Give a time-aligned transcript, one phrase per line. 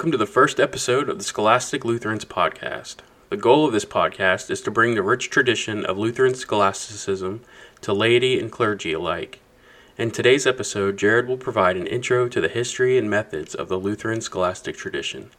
[0.00, 3.00] welcome to the first episode of the Scholastic Lutherans podcast.
[3.28, 7.42] The goal of this podcast is to bring the rich tradition of Lutheran scholasticism
[7.82, 9.40] to laity and clergy alike.
[9.98, 13.76] In today's episode, Jared will provide an intro to the history and methods of the
[13.76, 15.32] Lutheran scholastic tradition.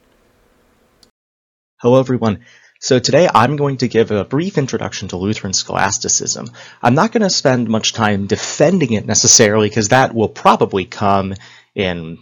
[1.80, 2.44] Hello, everyone.
[2.80, 6.46] So today I'm going to give a brief introduction to Lutheran scholasticism.
[6.80, 11.34] I'm not going to spend much time defending it necessarily because that will probably come
[11.74, 12.18] in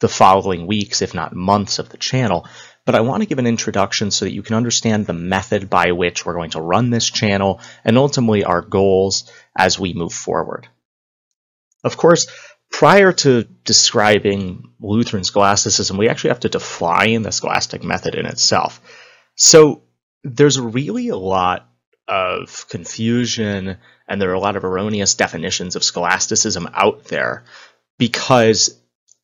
[0.00, 2.46] the following weeks, if not months, of the channel.
[2.84, 5.92] But I want to give an introduction so that you can understand the method by
[5.92, 10.68] which we're going to run this channel and ultimately our goals as we move forward.
[11.84, 12.26] Of course,
[12.70, 18.80] prior to describing Lutheran scholasticism, we actually have to define the scholastic method in itself.
[19.34, 19.82] So
[20.24, 21.68] there's really a lot
[22.06, 23.76] of confusion
[24.08, 27.44] and there are a lot of erroneous definitions of scholasticism out there
[27.98, 28.77] because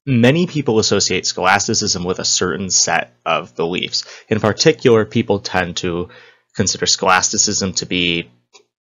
[0.06, 4.04] many people associate scholasticism with a certain set of beliefs.
[4.28, 6.10] In particular, people tend to
[6.54, 8.30] consider scholasticism to be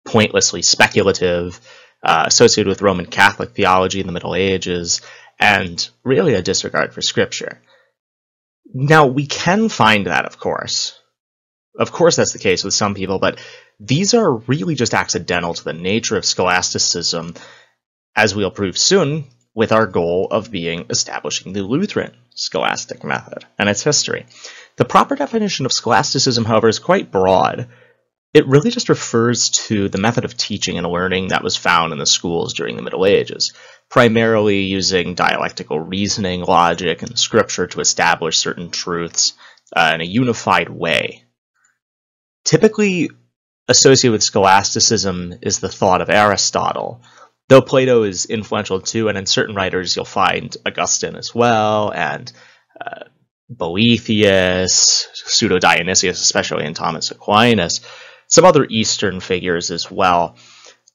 [0.06, 1.60] pointlessly speculative,
[2.04, 5.02] uh, associated with Roman Catholic theology in the Middle Ages,
[5.40, 7.62] and really a disregard for Scripture.
[8.74, 10.98] Now, we can find that, of course.
[11.78, 13.40] Of course, that's the case with some people, but
[13.80, 17.36] these are really just accidental to the nature of scholasticism,
[18.16, 23.70] as we'll prove soon, with our goal of being establishing the Lutheran scholastic method and
[23.70, 24.26] its history.
[24.78, 27.68] The proper definition of scholasticism, however, is quite broad.
[28.34, 32.00] It really just refers to the method of teaching and learning that was found in
[32.00, 33.52] the schools during the Middle Ages,
[33.90, 39.34] primarily using dialectical reasoning, logic, and scripture to establish certain truths
[39.76, 41.26] uh, in a unified way.
[42.46, 43.10] Typically
[43.68, 47.02] associated with scholasticism is the thought of Aristotle,
[47.50, 52.32] though Plato is influential too, and in certain writers you'll find Augustine as well, and
[52.80, 53.06] uh,
[53.50, 57.82] Boethius, Pseudo Dionysius, especially in Thomas Aquinas,
[58.28, 60.38] some other Eastern figures as well.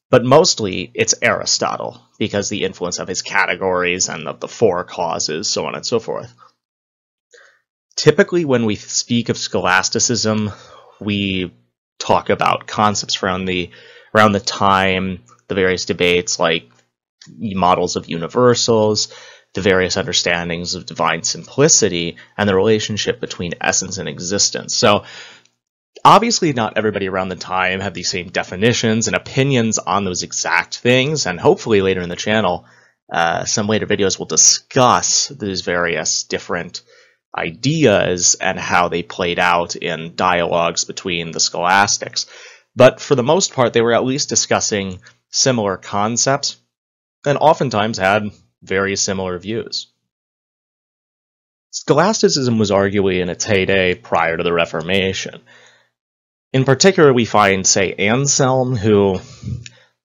[0.08, 5.48] But mostly it's Aristotle, because the influence of his categories and of the four causes,
[5.48, 6.32] so on and so forth.
[7.96, 10.52] Typically, when we speak of scholasticism,
[11.00, 11.52] we
[11.98, 13.70] talk about concepts around the
[14.14, 16.70] around the time the various debates like
[17.28, 19.12] models of universals,
[19.54, 24.74] the various understandings of divine simplicity, and the relationship between essence and existence.
[24.74, 25.04] So,
[26.04, 30.78] obviously, not everybody around the time had the same definitions and opinions on those exact
[30.78, 32.66] things, and hopefully later in the channel,
[33.10, 36.82] uh, some later videos will discuss these various different
[37.36, 42.26] ideas and how they played out in dialogues between the scholastics.
[42.74, 45.00] But for the most part, they were at least discussing
[45.36, 46.56] similar concepts
[47.26, 48.30] and oftentimes had
[48.62, 49.88] very similar views.
[51.70, 55.42] Scholasticism was arguably in its heyday prior to the Reformation.
[56.52, 59.20] In particular, we find, say, Anselm, who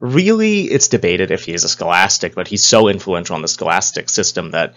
[0.01, 4.09] really it's debated if he is a scholastic, but he's so influential on the scholastic
[4.09, 4.73] system that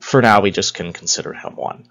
[0.00, 1.88] for now we just can consider him one.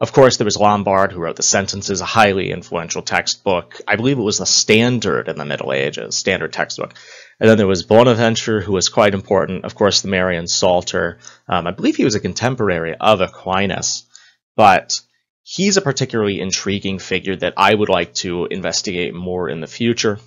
[0.00, 3.82] Of course, there was Lombard, who wrote the Sentences, a highly influential textbook.
[3.86, 6.94] I believe it was the standard in the Middle Ages, standard textbook.
[7.38, 9.66] And then there was Bonaventure, who was quite important.
[9.66, 11.18] Of course, the Marian Psalter.
[11.46, 14.04] Um, I believe he was a contemporary of Aquinas,
[14.56, 14.98] but
[15.42, 20.18] he's a particularly intriguing figure that I would like to investigate more in the future.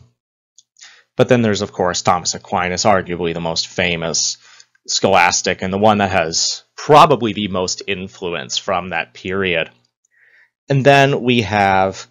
[1.15, 4.37] But then there's, of course, Thomas Aquinas, arguably the most famous
[4.87, 9.69] scholastic and the one that has probably the most influence from that period.
[10.69, 12.07] And then we have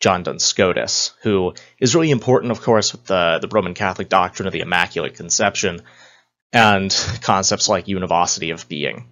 [0.00, 4.46] John Duns Scotus, who is really important, of course, with the, the Roman Catholic doctrine
[4.46, 5.80] of the Immaculate Conception
[6.52, 9.08] and concepts like univocity of being.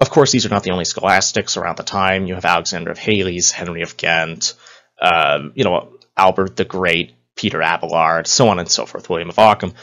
[0.00, 2.26] Of course, these are not the only scholastics around the time.
[2.26, 4.54] You have Alexander of Hales, Henry of Ghent,
[5.00, 9.38] uh, you know, Albert the Great, Peter Abelard, so on and so forth, William of
[9.38, 9.74] Ockham.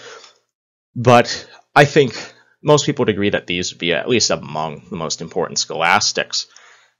[0.96, 2.16] But I think
[2.64, 6.48] most people would agree that these would be at least among the most important scholastics.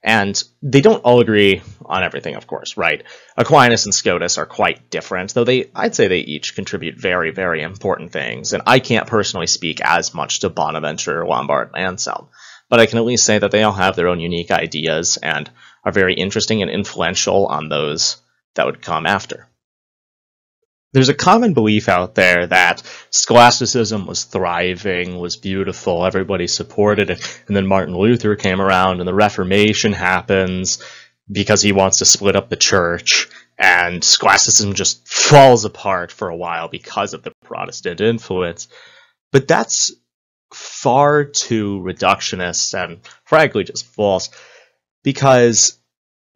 [0.02, 3.02] And they don't all agree on everything, of course, right?
[3.36, 7.62] Aquinas and Scotus are quite different, though they I'd say they each contribute very, very
[7.62, 8.52] important things.
[8.52, 12.28] And I can't personally speak as much to Bonaventure, Lombard, and Anselm,
[12.68, 15.50] but I can at least say that they all have their own unique ideas and
[15.84, 18.18] are very interesting and influential on those
[18.54, 19.48] that would come after
[20.92, 27.42] there's a common belief out there that scholasticism was thriving, was beautiful, everybody supported it,
[27.46, 30.82] and then Martin Luther came around and the Reformation happens
[31.30, 33.28] because he wants to split up the church,
[33.58, 38.68] and scholasticism just falls apart for a while because of the Protestant influence.
[39.32, 39.92] But that's
[40.52, 44.30] far too reductionist and frankly just false
[45.02, 45.78] because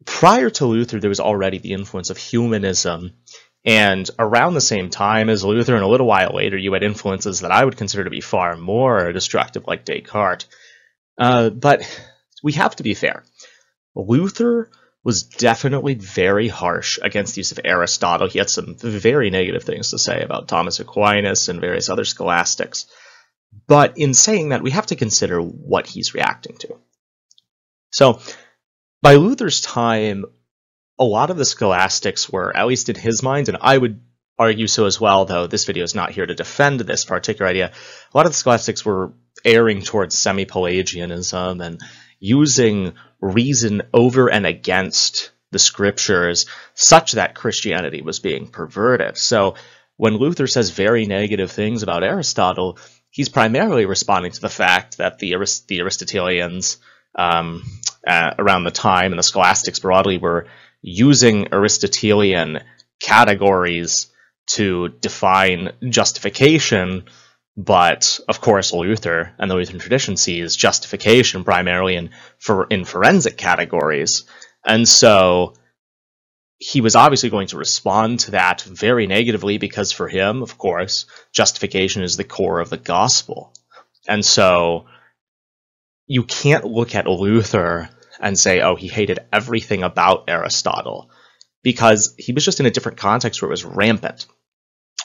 [0.05, 3.13] prior to Luther, there was already the influence of humanism.
[3.63, 7.41] And around the same time as Luther, and a little while later, you had influences
[7.41, 10.47] that I would consider to be far more destructive, like Descartes.
[11.17, 11.83] Uh, but
[12.41, 13.23] we have to be fair.
[13.95, 14.71] Luther
[15.03, 18.27] was definitely very harsh against the use of Aristotle.
[18.27, 22.85] He had some very negative things to say about Thomas Aquinas and various other scholastics.
[23.67, 26.77] But in saying that, we have to consider what he's reacting to.
[27.91, 28.21] So,
[29.01, 30.25] by Luther's time,
[31.01, 33.99] a lot of the scholastics were, at least in his mind, and I would
[34.37, 37.71] argue so as well, though this video is not here to defend this particular idea,
[38.13, 39.11] a lot of the scholastics were
[39.43, 41.81] erring towards semi Pelagianism and
[42.19, 46.45] using reason over and against the scriptures
[46.75, 49.17] such that Christianity was being perverted.
[49.17, 49.55] So
[49.97, 52.77] when Luther says very negative things about Aristotle,
[53.09, 56.77] he's primarily responding to the fact that the, Arist- the Aristotelians
[57.15, 57.63] um,
[58.05, 60.45] uh, around the time and the scholastics broadly were
[60.81, 62.59] using Aristotelian
[62.99, 64.07] categories
[64.47, 67.05] to define justification
[67.57, 73.37] but of course, Luther and the Lutheran tradition sees justification primarily in for in forensic
[73.37, 74.23] categories,
[74.65, 75.53] and so
[76.57, 81.07] he was obviously going to respond to that very negatively because for him, of course,
[81.33, 83.53] justification is the core of the gospel,
[84.07, 84.85] and so
[86.07, 87.89] you can't look at Luther
[88.21, 91.09] and say, oh, he hated everything about Aristotle,
[91.63, 94.27] because he was just in a different context where it was rampant.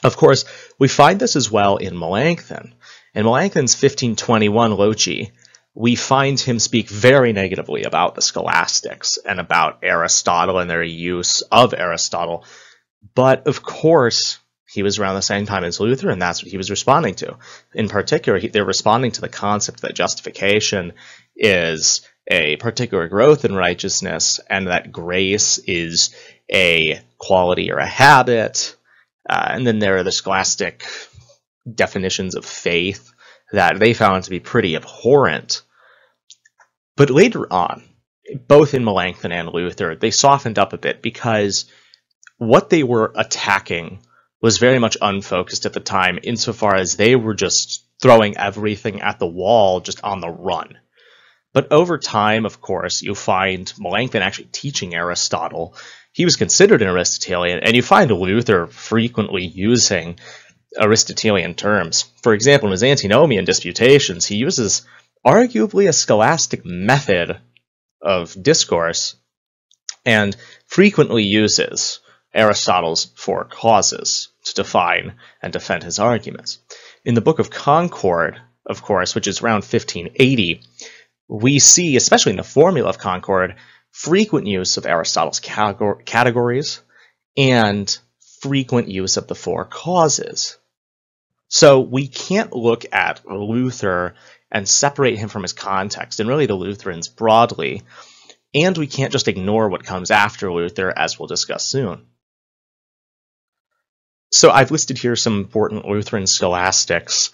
[0.04, 0.44] Of course,
[0.78, 2.74] we find this as well in Melanchthon.
[3.14, 5.32] In Melanchthon's 1521 Loci,
[5.74, 11.42] we find him speak very negatively about the scholastics and about Aristotle and their use
[11.42, 12.44] of Aristotle.
[13.14, 16.56] But of course, he was around the same time as Luther, and that's what he
[16.56, 17.38] was responding to.
[17.74, 20.92] In particular, he, they're responding to the concept that justification
[21.34, 26.14] is a particular growth in righteousness, and that grace is
[26.52, 28.76] a quality or a habit,
[29.28, 30.84] uh, and then there are the scholastic
[31.72, 33.12] definitions of faith
[33.52, 35.62] that they found to be pretty abhorrent.
[36.96, 37.84] But later on,
[38.48, 41.66] both in Melanchthon and Luther, they softened up a bit because
[42.38, 44.00] what they were attacking
[44.40, 49.18] was very much unfocused at the time, insofar as they were just throwing everything at
[49.18, 50.78] the wall just on the run.
[51.56, 55.74] But over time, of course, you find Melanchthon actually teaching Aristotle
[56.12, 60.18] he was considered an Aristotelian, and you find Luther frequently using
[60.78, 62.04] Aristotelian terms.
[62.22, 64.82] For example, in his Antinomian disputations, he uses
[65.26, 67.38] arguably a scholastic method
[68.02, 69.16] of discourse
[70.04, 70.36] and
[70.66, 72.00] frequently uses
[72.34, 76.58] Aristotle's four causes to define and defend his arguments.
[77.02, 80.60] In the Book of Concord, of course, which is around 1580,
[81.28, 83.56] we see, especially in the Formula of Concord,
[83.90, 86.82] frequent use of Aristotle's categories
[87.36, 87.98] and
[88.40, 90.58] frequent use of the four causes.
[91.48, 94.14] So we can't look at Luther
[94.50, 97.82] and separate him from his context, and really the Lutherans broadly,
[98.54, 102.06] and we can't just ignore what comes after Luther, as we'll discuss soon.
[104.30, 107.30] So I've listed here some important Lutheran scholastics.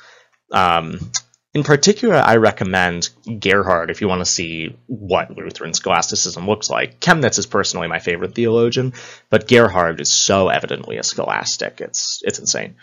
[0.50, 1.12] Um,
[1.54, 6.98] in particular, I recommend Gerhard if you want to see what Lutheran scholasticism looks like.
[6.98, 8.94] Chemnitz is personally my favorite theologian,
[9.28, 11.82] but Gerhard is so evidently a scholastic.
[11.82, 12.76] It's it's insane.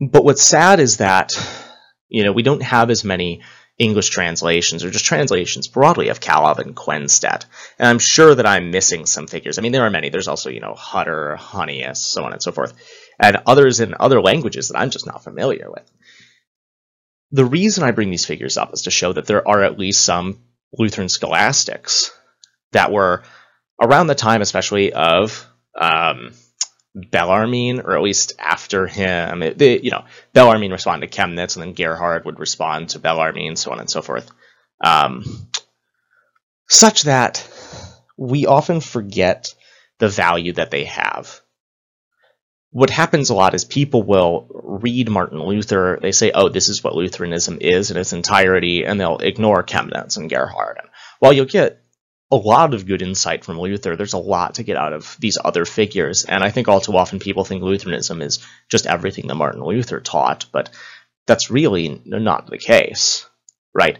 [0.00, 1.32] But what's sad is that
[2.08, 3.42] you know we don't have as many
[3.78, 7.44] English translations or just translations broadly of Calov and Quenstedt.
[7.78, 9.58] And I'm sure that I'm missing some figures.
[9.58, 10.08] I mean, there are many.
[10.08, 12.72] There's also, you know, Hutter, Hunnius, so on and so forth,
[13.20, 15.88] and others in other languages that I'm just not familiar with.
[17.32, 20.04] The reason I bring these figures up is to show that there are at least
[20.04, 20.40] some
[20.72, 22.10] Lutheran scholastics
[22.72, 23.22] that were
[23.80, 25.46] around the time, especially of
[25.78, 26.32] um,
[26.94, 29.42] Bellarmine, or at least after him.
[29.42, 33.56] It, they, you know, Bellarmine responded to Chemnitz, and then Gerhard would respond to Bellarmine,
[33.56, 34.30] so on and so forth.
[34.82, 35.24] Um,
[36.68, 37.46] such that
[38.16, 39.54] we often forget
[39.98, 41.40] the value that they have
[42.70, 46.84] what happens a lot is people will read Martin Luther, they say, oh, this is
[46.84, 50.76] what Lutheranism is in its entirety, and they'll ignore Chemnitz and Gerhard.
[50.80, 51.82] And while you'll get
[52.30, 55.38] a lot of good insight from Luther, there's a lot to get out of these
[55.42, 59.34] other figures, and I think all too often people think Lutheranism is just everything that
[59.34, 60.68] Martin Luther taught, but
[61.26, 63.26] that's really not the case,
[63.74, 63.98] right?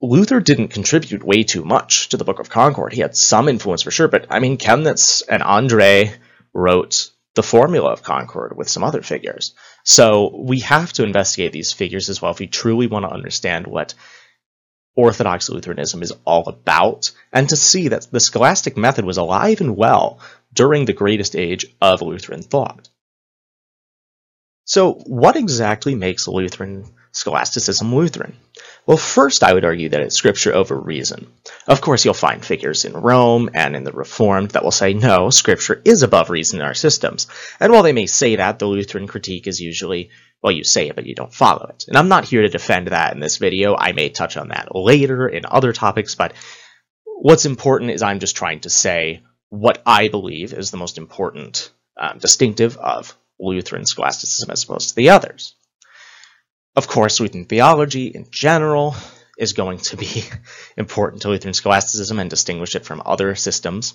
[0.00, 2.92] Luther didn't contribute way too much to the Book of Concord.
[2.92, 6.12] He had some influence for sure, but I mean, Chemnitz and Andre
[6.52, 9.54] wrote the formula of Concord with some other figures.
[9.84, 13.66] So we have to investigate these figures as well if we truly want to understand
[13.66, 13.94] what
[14.94, 19.76] Orthodox Lutheranism is all about, and to see that the scholastic method was alive and
[19.76, 20.20] well
[20.52, 22.90] during the greatest age of Lutheran thought.
[24.64, 28.36] So, what exactly makes Lutheran scholasticism Lutheran?
[28.84, 31.32] Well, first, I would argue that it's scripture over reason.
[31.68, 35.30] Of course, you'll find figures in Rome and in the Reformed that will say, no,
[35.30, 37.28] scripture is above reason in our systems.
[37.60, 40.10] And while they may say that, the Lutheran critique is usually,
[40.42, 41.84] well, you say it, but you don't follow it.
[41.86, 43.76] And I'm not here to defend that in this video.
[43.76, 46.32] I may touch on that later in other topics, but
[47.04, 51.70] what's important is I'm just trying to say what I believe is the most important
[51.96, 55.54] um, distinctive of Lutheran scholasticism as opposed to the others.
[56.74, 58.94] Of course, Lutheran theology in general
[59.36, 60.24] is going to be
[60.76, 63.94] important to Lutheran scholasticism and distinguish it from other systems.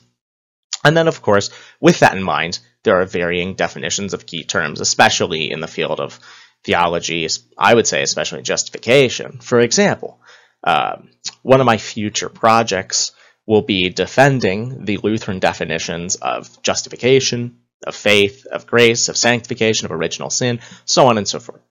[0.84, 4.80] And then, of course, with that in mind, there are varying definitions of key terms,
[4.80, 6.20] especially in the field of
[6.64, 9.40] theology, I would say especially justification.
[9.40, 10.22] For example,
[10.64, 10.98] uh,
[11.42, 13.12] one of my future projects
[13.46, 19.92] will be defending the Lutheran definitions of justification, of faith, of grace, of sanctification, of
[19.92, 21.62] original sin, so on and so forth.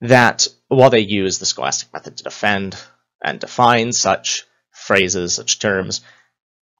[0.00, 2.76] That while they use the scholastic method to defend
[3.22, 6.02] and define such phrases, such terms,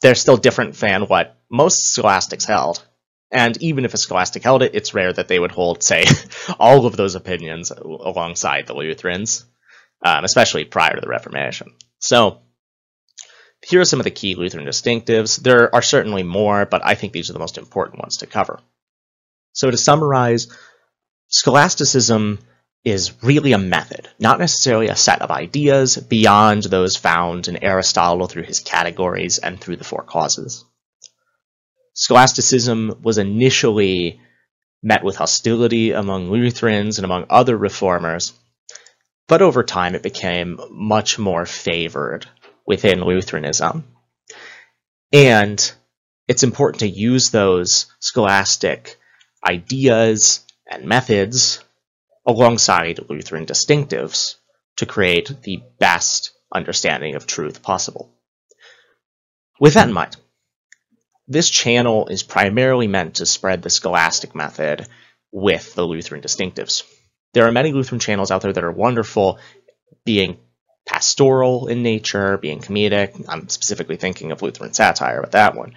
[0.01, 2.85] they're still different than what most scholastics held.
[3.31, 6.05] And even if a scholastic held it, it's rare that they would hold, say,
[6.59, 9.45] all of those opinions alongside the Lutherans,
[10.05, 11.75] um, especially prior to the Reformation.
[11.99, 12.41] So,
[13.67, 15.41] here are some of the key Lutheran distinctives.
[15.41, 18.61] There are certainly more, but I think these are the most important ones to cover.
[19.53, 20.49] So, to summarize,
[21.27, 22.39] scholasticism
[22.85, 28.27] is really a method, not necessarily a set of ideas beyond those found in Aristotle
[28.29, 30.65] through his categories and through the four causes.
[31.95, 34.21] Scholasticism was initially
[34.83, 38.33] met with hostility among Lutherans and among other reformers,
[39.27, 42.27] but over time it became much more favored
[42.67, 43.85] within Lutheranism.
[45.13, 45.73] And
[46.29, 48.97] it's important to use those scholastic
[49.45, 51.65] ideas and methods
[52.29, 54.37] alongside Lutheran distinctives
[54.77, 58.15] to create the best understanding of truth possible.
[59.59, 60.17] With that in mind,
[61.27, 64.87] this channel is primarily meant to spread the scholastic method
[65.33, 66.85] with the Lutheran distinctives.
[67.33, 69.39] There are many Lutheran channels out there that are wonderful,
[70.05, 70.39] being
[70.87, 73.25] pastoral in nature, being comedic.
[73.29, 75.75] I'm specifically thinking of Lutheran satire with that one.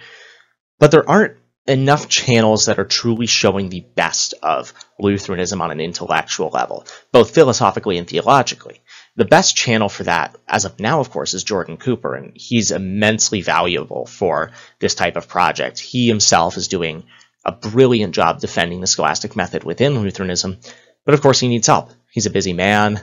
[0.78, 5.80] But there aren't enough channels that are truly showing the best of Lutheranism on an
[5.80, 8.80] intellectual level, both philosophically and theologically.
[9.14, 12.72] The best channel for that, as of now, of course, is Jordan Cooper, and he's
[12.72, 14.50] immensely valuable for
[14.80, 15.78] this type of project.
[15.78, 17.04] He himself is doing
[17.44, 20.58] a brilliant job defending the scholastic method within Lutheranism,
[21.04, 21.90] but of course, he needs help.
[22.10, 23.00] He's a busy man.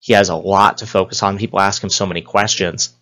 [0.00, 1.38] He has a lot to focus on.
[1.38, 2.96] People ask him so many questions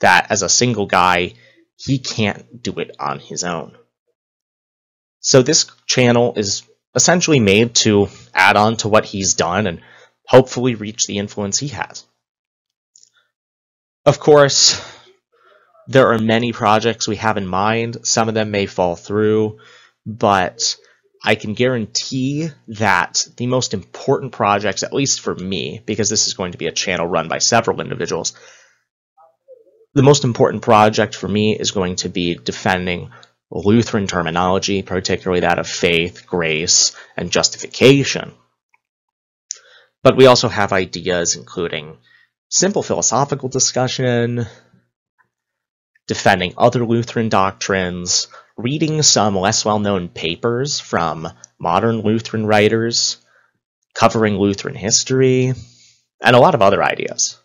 [0.00, 1.34] that as a single guy,
[1.76, 3.76] he can't do it on his own.
[5.24, 6.64] So this channel is
[6.94, 9.80] essentially made to add on to what he's done and
[10.26, 12.04] hopefully reach the influence he has.
[14.04, 14.78] Of course,
[15.88, 18.06] there are many projects we have in mind.
[18.06, 19.60] Some of them may fall through,
[20.04, 20.76] but
[21.24, 26.34] I can guarantee that the most important projects, at least for me, because this is
[26.34, 28.34] going to be a channel run by several individuals,
[29.94, 33.10] the most important project for me is going to be defending
[33.50, 38.32] Lutheran terminology, particularly that of faith, grace, and justification.
[40.02, 41.98] But we also have ideas including
[42.48, 44.46] simple philosophical discussion,
[46.06, 53.18] defending other Lutheran doctrines, reading some less well known papers from modern Lutheran writers,
[53.94, 55.52] covering Lutheran history,
[56.20, 57.38] and a lot of other ideas.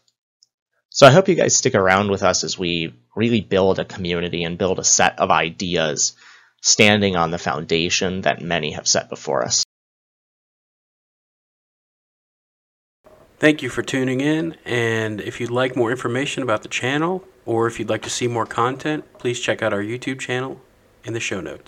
[0.89, 4.43] So I hope you guys stick around with us as we really build a community
[4.43, 6.13] and build a set of ideas
[6.61, 9.63] standing on the foundation that many have set before us.
[13.37, 17.67] Thank you for tuning in, and if you'd like more information about the channel, or
[17.67, 20.59] if you'd like to see more content, please check out our YouTube channel
[21.05, 21.67] in the show notes.